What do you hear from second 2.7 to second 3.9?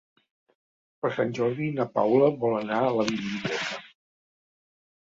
a la biblioteca.